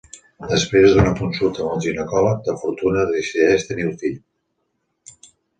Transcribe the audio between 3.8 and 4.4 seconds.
el fill.